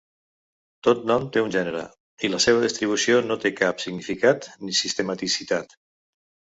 [0.87, 1.83] Tot nom té un gènere,
[2.29, 5.83] i la seva distribució no té cap significat ni sistematicitat.